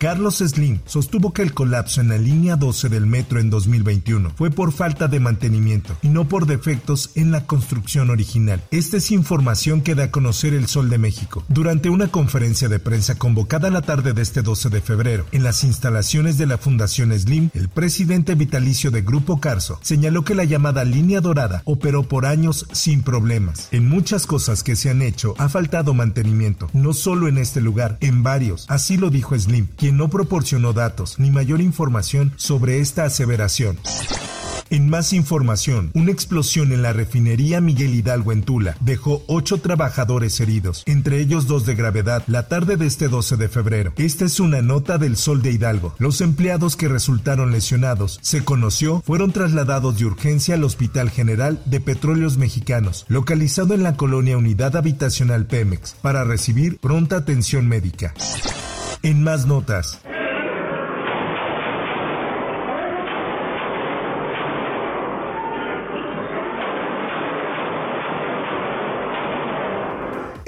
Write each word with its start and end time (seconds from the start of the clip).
Carlos 0.00 0.38
Slim 0.38 0.80
sostuvo 0.86 1.34
que 1.34 1.42
el 1.42 1.52
colapso 1.52 2.00
en 2.00 2.08
la 2.08 2.16
línea 2.16 2.56
12 2.56 2.88
del 2.88 3.04
metro 3.04 3.38
en 3.38 3.50
2021 3.50 4.32
fue 4.34 4.50
por 4.50 4.72
falta 4.72 5.08
de 5.08 5.20
mantenimiento 5.20 5.94
y 6.00 6.08
no 6.08 6.26
por 6.26 6.46
defectos 6.46 7.10
en 7.16 7.30
la 7.30 7.44
construcción 7.44 8.08
original. 8.08 8.62
Esta 8.70 8.96
es 8.96 9.10
información 9.10 9.82
que 9.82 9.94
da 9.94 10.04
a 10.04 10.10
conocer 10.10 10.54
el 10.54 10.68
Sol 10.68 10.88
de 10.88 10.96
México 10.96 11.44
durante 11.48 11.90
una 11.90 12.08
conferencia 12.08 12.70
de 12.70 12.78
prensa 12.78 13.16
convocada 13.16 13.68
la 13.68 13.82
tarde 13.82 14.14
de 14.14 14.22
este 14.22 14.40
12 14.40 14.70
de 14.70 14.80
febrero 14.80 15.26
en 15.32 15.42
las 15.42 15.64
instalaciones 15.64 16.38
de 16.38 16.46
la 16.46 16.56
Fundación 16.56 17.12
Slim. 17.12 17.50
El 17.52 17.68
presidente 17.68 18.34
vitalicio 18.34 18.90
de 18.90 19.02
Grupo 19.02 19.38
Carso 19.38 19.80
señaló 19.82 20.24
que 20.24 20.34
la 20.34 20.44
llamada 20.44 20.82
línea 20.82 21.20
dorada 21.20 21.60
operó 21.66 22.04
por 22.04 22.24
años 22.24 22.66
sin 22.72 23.02
problemas. 23.02 23.68
En 23.70 23.86
muchas 23.86 24.26
cosas 24.26 24.62
que 24.62 24.76
se 24.76 24.88
han 24.88 25.02
hecho 25.02 25.34
ha 25.36 25.50
faltado 25.50 25.92
mantenimiento, 25.92 26.70
no 26.72 26.94
solo 26.94 27.28
en 27.28 27.36
este 27.36 27.60
lugar, 27.60 27.98
en 28.00 28.22
varios. 28.22 28.64
Así 28.70 28.96
lo 28.96 29.10
dijo 29.10 29.38
Slim, 29.38 29.66
quien 29.76 29.89
no 29.92 30.10
proporcionó 30.10 30.72
datos 30.72 31.18
ni 31.18 31.30
mayor 31.30 31.60
información 31.60 32.32
sobre 32.36 32.80
esta 32.80 33.04
aseveración. 33.04 33.78
En 34.72 34.88
más 34.88 35.12
información, 35.12 35.90
una 35.94 36.12
explosión 36.12 36.70
en 36.70 36.82
la 36.82 36.92
refinería 36.92 37.60
Miguel 37.60 37.92
Hidalgo 37.92 38.30
en 38.30 38.44
Tula 38.44 38.76
dejó 38.78 39.24
ocho 39.26 39.58
trabajadores 39.58 40.38
heridos, 40.38 40.84
entre 40.86 41.18
ellos 41.18 41.48
dos 41.48 41.66
de 41.66 41.74
gravedad, 41.74 42.22
la 42.28 42.46
tarde 42.46 42.76
de 42.76 42.86
este 42.86 43.08
12 43.08 43.36
de 43.36 43.48
febrero. 43.48 43.92
Esta 43.96 44.24
es 44.24 44.38
una 44.38 44.62
nota 44.62 44.96
del 44.96 45.16
Sol 45.16 45.42
de 45.42 45.50
Hidalgo. 45.50 45.96
Los 45.98 46.20
empleados 46.20 46.76
que 46.76 46.86
resultaron 46.86 47.50
lesionados, 47.50 48.20
se 48.22 48.44
conoció, 48.44 49.02
fueron 49.04 49.32
trasladados 49.32 49.98
de 49.98 50.04
urgencia 50.04 50.54
al 50.54 50.62
Hospital 50.62 51.10
General 51.10 51.60
de 51.64 51.80
Petróleos 51.80 52.38
Mexicanos, 52.38 53.06
localizado 53.08 53.74
en 53.74 53.82
la 53.82 53.96
colonia 53.96 54.38
Unidad 54.38 54.76
Habitacional 54.76 55.46
Pemex, 55.46 55.96
para 56.00 56.22
recibir 56.22 56.78
pronta 56.78 57.16
atención 57.16 57.66
médica. 57.66 58.14
En 59.02 59.22
más 59.22 59.46
notas. 59.46 59.98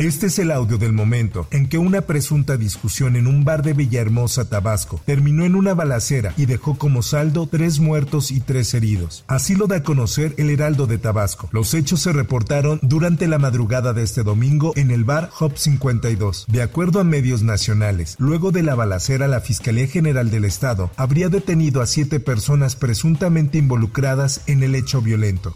Este 0.03 0.27
es 0.27 0.41
el 0.41 0.51
audio 0.51 0.79
del 0.79 0.93
momento 0.93 1.47
en 1.53 1.69
que 1.69 1.79
una 1.79 2.01
presunta 2.01 2.57
discusión 2.57 3.15
en 3.15 3.29
un 3.29 3.45
bar 3.45 3.63
de 3.63 3.73
Villahermosa, 3.73 4.49
Tabasco, 4.49 5.01
terminó 5.07 5.45
en 5.45 5.55
una 5.55 5.75
balacera 5.75 6.35
y 6.37 6.47
dejó 6.47 6.77
como 6.77 7.05
saldo 7.05 7.47
tres 7.47 7.79
muertos 7.79 8.33
y 8.33 8.41
tres 8.41 8.75
heridos. 8.75 9.25
Así 9.29 9.55
lo 9.55 9.69
da 9.69 9.77
a 9.77 9.83
conocer 9.85 10.35
el 10.39 10.51
Heraldo 10.51 10.89
de 10.89 10.99
Tabasco. 10.99 11.49
Los 11.53 11.73
hechos 11.73 12.01
se 12.01 12.13
reportaron 12.13 12.81
durante 12.83 13.29
la 13.29 13.39
madrugada 13.39 13.93
de 13.93 14.03
este 14.03 14.25
domingo 14.25 14.73
en 14.75 14.91
el 14.91 15.05
bar 15.05 15.31
Hop 15.39 15.57
52. 15.57 16.47
De 16.49 16.63
acuerdo 16.63 16.99
a 16.99 17.05
medios 17.05 17.45
nacionales, 17.45 18.17
luego 18.19 18.51
de 18.51 18.65
la 18.65 18.75
balacera, 18.75 19.29
la 19.29 19.41
Fiscalía 19.41 19.87
General 19.87 20.33
del 20.33 20.47
Estado 20.47 20.91
habría 20.97 21.29
detenido 21.29 21.81
a 21.81 21.87
siete 21.87 22.19
personas 22.19 22.75
presuntamente 22.75 23.59
involucradas 23.59 24.41
en 24.49 24.65
el 24.65 24.75
hecho 24.75 25.01
violento. 25.01 25.55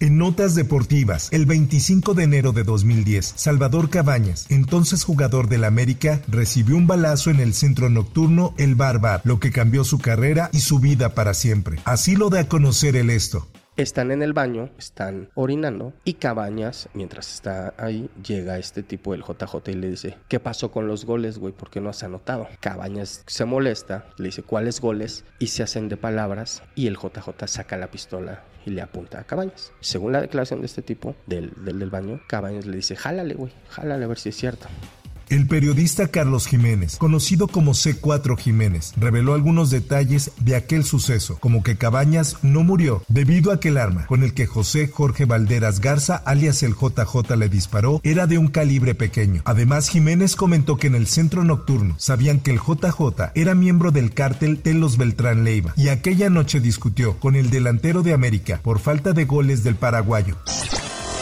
En 0.00 0.16
notas 0.16 0.54
deportivas, 0.54 1.28
el 1.32 1.44
25 1.44 2.14
de 2.14 2.22
enero 2.22 2.52
de 2.52 2.62
2010, 2.62 3.32
Salvador 3.34 3.90
Cabañas, 3.90 4.46
entonces 4.48 5.02
jugador 5.02 5.48
del 5.48 5.64
América, 5.64 6.20
recibió 6.28 6.76
un 6.76 6.86
balazo 6.86 7.30
en 7.30 7.40
el 7.40 7.52
centro 7.52 7.90
nocturno 7.90 8.54
El 8.58 8.76
Barbar, 8.76 9.22
lo 9.24 9.40
que 9.40 9.50
cambió 9.50 9.82
su 9.82 9.98
carrera 9.98 10.50
y 10.52 10.60
su 10.60 10.78
vida 10.78 11.16
para 11.16 11.34
siempre. 11.34 11.80
Así 11.84 12.14
lo 12.14 12.30
da 12.30 12.40
a 12.40 12.48
conocer 12.48 12.94
el 12.94 13.10
esto. 13.10 13.48
Están 13.78 14.10
en 14.10 14.22
el 14.22 14.32
baño, 14.32 14.70
están 14.76 15.28
orinando 15.36 15.92
y 16.02 16.14
Cabañas, 16.14 16.88
mientras 16.94 17.32
está 17.32 17.74
ahí, 17.78 18.10
llega 18.26 18.58
este 18.58 18.82
tipo 18.82 19.12
del 19.12 19.22
JJ 19.22 19.70
y 19.70 19.74
le 19.74 19.90
dice, 19.90 20.16
¿qué 20.26 20.40
pasó 20.40 20.72
con 20.72 20.88
los 20.88 21.04
goles, 21.04 21.38
güey? 21.38 21.52
¿Por 21.52 21.70
qué 21.70 21.80
no 21.80 21.88
has 21.88 22.02
anotado? 22.02 22.48
Cabañas 22.58 23.22
se 23.28 23.44
molesta, 23.44 24.06
le 24.16 24.26
dice, 24.26 24.42
¿cuáles 24.42 24.80
goles? 24.80 25.24
Y 25.38 25.46
se 25.46 25.62
hacen 25.62 25.88
de 25.88 25.96
palabras 25.96 26.64
y 26.74 26.88
el 26.88 26.96
JJ 26.96 27.46
saca 27.46 27.76
la 27.76 27.92
pistola 27.92 28.42
y 28.66 28.70
le 28.70 28.82
apunta 28.82 29.20
a 29.20 29.24
Cabañas. 29.24 29.70
Según 29.78 30.10
la 30.10 30.22
declaración 30.22 30.58
de 30.58 30.66
este 30.66 30.82
tipo, 30.82 31.14
del, 31.28 31.52
del, 31.64 31.78
del 31.78 31.90
baño, 31.90 32.20
Cabañas 32.26 32.66
le 32.66 32.78
dice, 32.78 32.96
jálale, 32.96 33.34
güey, 33.34 33.52
jálale 33.68 34.04
a 34.04 34.08
ver 34.08 34.18
si 34.18 34.30
es 34.30 34.36
cierto. 34.36 34.66
El 35.30 35.46
periodista 35.46 36.08
Carlos 36.08 36.46
Jiménez, 36.46 36.96
conocido 36.96 37.48
como 37.48 37.72
C4 37.72 38.38
Jiménez, 38.38 38.94
reveló 38.96 39.34
algunos 39.34 39.68
detalles 39.68 40.30
de 40.40 40.56
aquel 40.56 40.84
suceso, 40.84 41.36
como 41.38 41.62
que 41.62 41.76
Cabañas 41.76 42.38
no 42.40 42.64
murió 42.64 43.02
debido 43.08 43.52
a 43.52 43.60
que 43.60 43.68
el 43.68 43.76
arma 43.76 44.06
con 44.06 44.22
el 44.22 44.32
que 44.32 44.46
José 44.46 44.88
Jorge 44.88 45.26
Valderas 45.26 45.80
Garza, 45.80 46.16
alias 46.16 46.62
el 46.62 46.74
JJ, 46.74 47.36
le 47.36 47.50
disparó 47.50 48.00
era 48.04 48.26
de 48.26 48.38
un 48.38 48.48
calibre 48.48 48.94
pequeño. 48.94 49.42
Además, 49.44 49.90
Jiménez 49.90 50.34
comentó 50.34 50.78
que 50.78 50.86
en 50.86 50.94
el 50.94 51.06
centro 51.06 51.44
nocturno 51.44 51.94
sabían 51.98 52.40
que 52.40 52.52
el 52.52 52.60
JJ 52.60 53.32
era 53.34 53.54
miembro 53.54 53.90
del 53.90 54.14
cártel 54.14 54.62
de 54.62 54.72
los 54.72 54.96
Beltrán 54.96 55.44
Leiva 55.44 55.74
y 55.76 55.88
aquella 55.88 56.30
noche 56.30 56.60
discutió 56.60 57.18
con 57.20 57.36
el 57.36 57.50
delantero 57.50 58.02
de 58.02 58.14
América 58.14 58.60
por 58.62 58.78
falta 58.78 59.12
de 59.12 59.26
goles 59.26 59.62
del 59.62 59.74
paraguayo. 59.74 60.38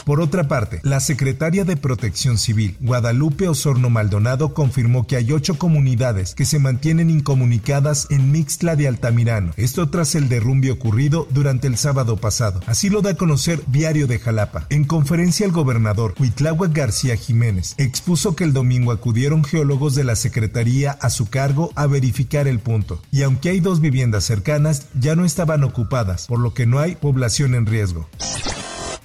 Por 0.06 0.20
otra 0.20 0.46
parte, 0.46 0.78
la 0.84 1.00
secretaria 1.00 1.64
de 1.64 1.76
Protección 1.76 2.38
Civil, 2.38 2.76
Guadalupe 2.78 3.48
Osorno 3.48 3.90
Maldonado, 3.90 4.54
confirmó 4.54 5.04
que 5.04 5.16
hay 5.16 5.32
ocho 5.32 5.58
comunidades 5.58 6.36
que 6.36 6.44
se 6.44 6.60
mantienen 6.60 7.10
incomunicadas 7.10 8.06
en 8.10 8.30
Mixtla 8.30 8.76
de 8.76 8.86
Altamirano. 8.86 9.52
Esto 9.56 9.90
tras 9.90 10.14
el 10.14 10.28
derrumbe 10.28 10.70
ocurrido 10.70 11.26
durante 11.32 11.66
el 11.66 11.76
sábado 11.76 12.18
pasado. 12.18 12.60
Así 12.68 12.88
lo 12.88 13.02
da 13.02 13.10
a 13.10 13.14
conocer 13.16 13.60
Diario 13.66 14.06
de 14.06 14.20
Jalapa. 14.20 14.68
En 14.70 14.84
conferencia, 14.84 15.44
el 15.44 15.50
gobernador 15.50 16.14
Huitláhuac 16.20 16.72
García 16.72 17.16
Jiménez 17.16 17.74
expuso 17.76 18.36
que 18.36 18.44
el 18.44 18.52
domingo 18.52 18.92
acudieron 18.92 19.42
geólogos 19.42 19.96
de 19.96 20.04
la 20.04 20.14
Secretaría 20.14 20.92
a 20.92 21.10
su 21.10 21.28
cargo 21.30 21.72
a 21.74 21.88
verificar 21.88 22.46
el 22.46 22.60
punto. 22.60 23.02
Y 23.10 23.22
aunque 23.22 23.48
hay 23.48 23.58
dos 23.58 23.80
viviendas 23.80 24.22
cercanas, 24.22 24.86
ya 24.94 25.16
no 25.16 25.24
estaban 25.24 25.64
ocupadas, 25.64 26.28
por 26.28 26.38
lo 26.38 26.54
que 26.54 26.64
no 26.64 26.78
hay 26.78 26.94
población 26.94 27.56
en 27.56 27.66
riesgo. 27.66 28.08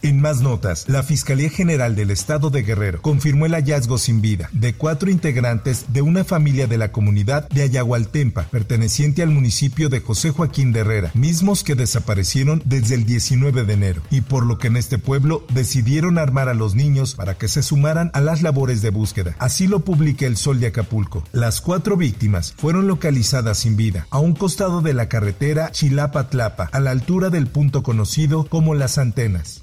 En 0.03 0.19
más 0.19 0.41
notas, 0.41 0.89
la 0.89 1.03
Fiscalía 1.03 1.51
General 1.51 1.95
del 1.95 2.09
Estado 2.09 2.49
de 2.49 2.63
Guerrero 2.63 3.03
confirmó 3.03 3.45
el 3.45 3.53
hallazgo 3.53 3.99
sin 3.99 4.19
vida 4.19 4.49
de 4.51 4.73
cuatro 4.73 5.11
integrantes 5.11 5.85
de 5.93 6.01
una 6.01 6.23
familia 6.23 6.65
de 6.65 6.79
la 6.79 6.91
comunidad 6.91 7.47
de 7.49 7.61
Ayahualtempa, 7.61 8.45
perteneciente 8.45 9.21
al 9.21 9.29
municipio 9.29 9.89
de 9.89 9.99
José 9.99 10.31
Joaquín 10.31 10.71
de 10.71 10.79
Herrera, 10.79 11.11
mismos 11.13 11.63
que 11.63 11.75
desaparecieron 11.75 12.63
desde 12.65 12.95
el 12.95 13.05
19 13.05 13.63
de 13.63 13.73
enero, 13.73 14.01
y 14.09 14.21
por 14.21 14.43
lo 14.47 14.57
que 14.57 14.67
en 14.67 14.77
este 14.77 14.97
pueblo 14.97 15.45
decidieron 15.53 16.17
armar 16.17 16.49
a 16.49 16.55
los 16.55 16.73
niños 16.73 17.13
para 17.13 17.35
que 17.35 17.47
se 17.47 17.61
sumaran 17.61 18.09
a 18.15 18.21
las 18.21 18.41
labores 18.41 18.81
de 18.81 18.89
búsqueda. 18.89 19.35
Así 19.37 19.67
lo 19.67 19.81
publica 19.81 20.25
el 20.25 20.35
Sol 20.35 20.59
de 20.59 20.67
Acapulco. 20.67 21.23
Las 21.31 21.61
cuatro 21.61 21.95
víctimas 21.95 22.55
fueron 22.57 22.87
localizadas 22.87 23.59
sin 23.59 23.75
vida, 23.75 24.07
a 24.09 24.17
un 24.17 24.33
costado 24.33 24.81
de 24.81 24.95
la 24.95 25.09
carretera 25.09 25.71
Chilapa-Tlapa, 25.71 26.69
a 26.71 26.79
la 26.79 26.89
altura 26.89 27.29
del 27.29 27.45
punto 27.45 27.83
conocido 27.83 28.45
como 28.45 28.73
Las 28.73 28.97
Antenas. 28.97 29.61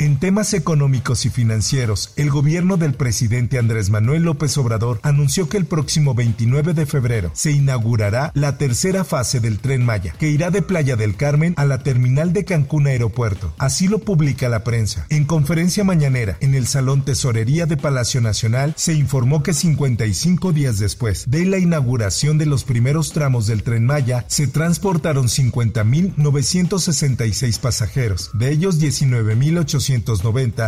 En 0.00 0.18
temas 0.18 0.54
económicos 0.54 1.26
y 1.26 1.28
financieros, 1.28 2.14
el 2.16 2.30
gobierno 2.30 2.78
del 2.78 2.94
presidente 2.94 3.58
Andrés 3.58 3.90
Manuel 3.90 4.22
López 4.22 4.56
Obrador 4.56 4.98
anunció 5.02 5.50
que 5.50 5.58
el 5.58 5.66
próximo 5.66 6.14
29 6.14 6.72
de 6.72 6.86
febrero 6.86 7.30
se 7.34 7.52
inaugurará 7.52 8.32
la 8.32 8.56
tercera 8.56 9.04
fase 9.04 9.40
del 9.40 9.58
tren 9.58 9.84
Maya, 9.84 10.14
que 10.18 10.30
irá 10.30 10.50
de 10.50 10.62
Playa 10.62 10.96
del 10.96 11.16
Carmen 11.16 11.52
a 11.58 11.66
la 11.66 11.82
terminal 11.82 12.32
de 12.32 12.46
Cancún 12.46 12.86
Aeropuerto. 12.86 13.52
Así 13.58 13.88
lo 13.88 13.98
publica 13.98 14.48
la 14.48 14.64
prensa. 14.64 15.04
En 15.10 15.26
conferencia 15.26 15.84
mañanera 15.84 16.38
en 16.40 16.54
el 16.54 16.66
Salón 16.66 17.04
Tesorería 17.04 17.66
de 17.66 17.76
Palacio 17.76 18.22
Nacional 18.22 18.72
se 18.78 18.94
informó 18.94 19.42
que 19.42 19.52
55 19.52 20.54
días 20.54 20.78
después 20.78 21.30
de 21.30 21.44
la 21.44 21.58
inauguración 21.58 22.38
de 22.38 22.46
los 22.46 22.64
primeros 22.64 23.12
tramos 23.12 23.46
del 23.46 23.62
tren 23.62 23.84
Maya, 23.84 24.24
se 24.28 24.46
transportaron 24.46 25.26
50.966 25.26 27.60
pasajeros, 27.60 28.30
de 28.32 28.50
ellos 28.50 28.80
19.800 28.80 29.89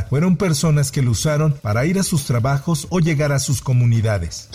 fueron 0.09 0.37
personas 0.37 0.91
que 0.91 1.03
lo 1.03 1.13
usaron 1.13 1.53
para 1.63 1.87
ir 1.87 1.99
a 1.99 2.03
sus 2.03 2.25
trabajos 2.25 2.87
o 2.91 2.99
llegar 2.99 3.33
a 3.33 3.39
sus 3.39 3.63
comunidades. 3.63 4.49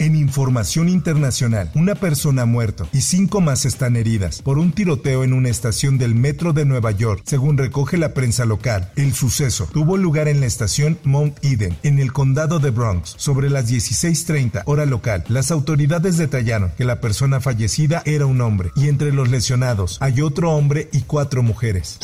En 0.00 0.14
información 0.14 0.88
internacional, 0.88 1.72
una 1.74 1.96
persona 1.96 2.42
ha 2.42 2.46
muerto 2.46 2.88
y 2.92 3.00
cinco 3.00 3.40
más 3.40 3.64
están 3.64 3.96
heridas 3.96 4.42
por 4.42 4.58
un 4.58 4.70
tiroteo 4.70 5.24
en 5.24 5.32
una 5.32 5.48
estación 5.48 5.98
del 5.98 6.14
metro 6.14 6.52
de 6.52 6.64
Nueva 6.64 6.92
York, 6.92 7.22
según 7.24 7.58
recoge 7.58 7.96
la 7.96 8.14
prensa 8.14 8.44
local. 8.44 8.92
El 8.94 9.12
suceso 9.12 9.68
tuvo 9.72 9.96
lugar 9.96 10.28
en 10.28 10.38
la 10.38 10.46
estación 10.46 10.98
Mount 11.02 11.44
Eden, 11.44 11.76
en 11.82 11.98
el 11.98 12.12
condado 12.12 12.60
de 12.60 12.70
Bronx, 12.70 13.14
sobre 13.16 13.50
las 13.50 13.68
16:30 13.68 14.62
hora 14.66 14.86
local. 14.86 15.24
Las 15.28 15.50
autoridades 15.50 16.16
detallaron 16.16 16.70
que 16.78 16.84
la 16.84 17.00
persona 17.00 17.40
fallecida 17.40 18.02
era 18.04 18.26
un 18.26 18.40
hombre 18.40 18.70
y 18.76 18.86
entre 18.86 19.12
los 19.12 19.28
lesionados 19.28 19.98
hay 20.00 20.20
otro 20.20 20.52
hombre 20.52 20.88
y 20.92 21.00
cuatro 21.02 21.42
mujeres. 21.42 21.98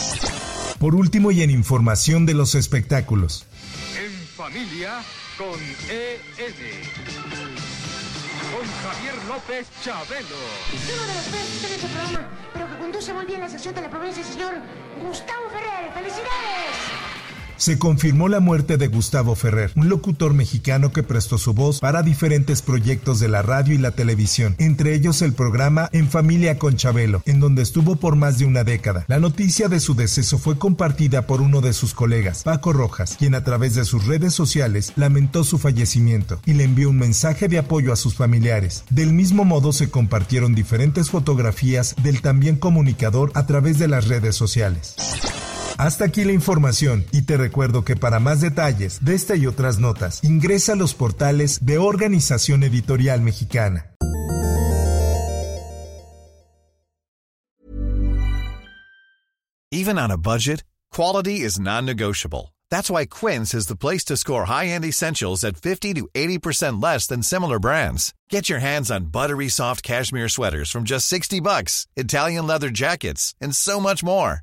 Por 0.84 0.94
último 0.96 1.30
y 1.30 1.40
en 1.40 1.48
información 1.48 2.26
de 2.26 2.34
los 2.34 2.54
espectáculos. 2.54 3.46
En 3.98 4.12
familia 4.36 5.00
con 5.38 5.58
EN 5.88 6.54
con 8.52 8.66
Javier 8.82 9.14
López 9.26 9.66
Chabelo. 9.82 10.36
Uno 10.92 11.06
de 11.06 11.14
los 11.14 11.24
tres 11.24 11.64
en 11.64 11.72
este 11.72 11.88
programa, 11.88 12.28
pero 12.52 12.68
que 12.68 12.76
conduce 12.76 13.14
muy 13.14 13.24
bien 13.24 13.40
la 13.40 13.48
sección 13.48 13.74
de 13.74 13.80
la 13.80 13.88
provincia, 13.88 14.22
señor 14.22 14.56
Gustavo 15.02 15.48
Ferrer. 15.48 15.90
¡Felicidades! 15.94 16.33
Se 17.56 17.78
confirmó 17.78 18.28
la 18.28 18.40
muerte 18.40 18.76
de 18.76 18.88
Gustavo 18.88 19.34
Ferrer, 19.34 19.72
un 19.76 19.88
locutor 19.88 20.34
mexicano 20.34 20.92
que 20.92 21.02
prestó 21.02 21.38
su 21.38 21.54
voz 21.54 21.80
para 21.80 22.02
diferentes 22.02 22.62
proyectos 22.62 23.20
de 23.20 23.28
la 23.28 23.42
radio 23.42 23.74
y 23.74 23.78
la 23.78 23.92
televisión, 23.92 24.54
entre 24.58 24.94
ellos 24.94 25.22
el 25.22 25.32
programa 25.32 25.88
En 25.92 26.08
Familia 26.08 26.58
con 26.58 26.76
Chabelo, 26.76 27.22
en 27.26 27.40
donde 27.40 27.62
estuvo 27.62 27.96
por 27.96 28.16
más 28.16 28.38
de 28.38 28.46
una 28.46 28.64
década. 28.64 29.04
La 29.08 29.18
noticia 29.18 29.68
de 29.68 29.80
su 29.80 29.94
deceso 29.94 30.38
fue 30.38 30.58
compartida 30.58 31.26
por 31.26 31.40
uno 31.40 31.60
de 31.60 31.72
sus 31.72 31.94
colegas, 31.94 32.42
Paco 32.42 32.72
Rojas, 32.72 33.16
quien 33.18 33.34
a 33.34 33.44
través 33.44 33.74
de 33.74 33.84
sus 33.84 34.06
redes 34.06 34.34
sociales 34.34 34.92
lamentó 34.96 35.44
su 35.44 35.58
fallecimiento 35.58 36.40
y 36.44 36.54
le 36.54 36.64
envió 36.64 36.90
un 36.90 36.98
mensaje 36.98 37.48
de 37.48 37.58
apoyo 37.58 37.92
a 37.92 37.96
sus 37.96 38.14
familiares. 38.14 38.84
Del 38.90 39.12
mismo 39.12 39.44
modo 39.44 39.72
se 39.72 39.90
compartieron 39.90 40.54
diferentes 40.54 41.10
fotografías 41.10 41.94
del 42.02 42.20
también 42.20 42.56
comunicador 42.56 43.30
a 43.34 43.46
través 43.46 43.78
de 43.78 43.88
las 43.88 44.08
redes 44.08 44.36
sociales. 44.36 44.96
Hasta 45.76 46.04
aquí 46.04 46.24
la 46.24 46.32
información 46.32 47.04
y 47.10 47.22
te 47.22 47.36
recuerdo 47.36 47.84
que 47.84 47.96
para 47.96 48.20
más 48.20 48.40
detalles 48.40 49.04
de 49.04 49.14
esta 49.14 49.34
y 49.34 49.46
otras 49.46 49.78
notas, 49.78 50.22
ingresa 50.22 50.74
a 50.74 50.76
los 50.76 50.94
portales 50.94 51.64
de 51.64 51.78
Organización 51.78 52.62
Editorial 52.62 53.20
Mexicana. 53.20 53.86
Even 59.72 59.98
on 59.98 60.12
a 60.12 60.16
budget, 60.16 60.62
quality 60.92 61.40
is 61.40 61.58
non-negotiable. 61.58 62.54
That's 62.70 62.88
why 62.88 63.06
Quince 63.06 63.52
is 63.54 63.66
the 63.66 63.74
place 63.74 64.04
to 64.04 64.16
score 64.16 64.44
high-end 64.44 64.84
essentials 64.84 65.42
at 65.42 65.56
50 65.56 65.94
to 65.94 66.08
80% 66.14 66.80
less 66.80 67.08
than 67.08 67.24
similar 67.24 67.58
brands. 67.58 68.14
Get 68.30 68.48
your 68.48 68.60
hands 68.60 68.90
on 68.92 69.06
buttery 69.06 69.48
soft 69.48 69.82
cashmere 69.82 70.28
sweaters 70.28 70.70
from 70.70 70.84
just 70.84 71.08
60 71.08 71.40
bucks, 71.40 71.88
Italian 71.96 72.46
leather 72.46 72.70
jackets, 72.70 73.34
and 73.40 73.54
so 73.54 73.80
much 73.80 74.04
more. 74.04 74.42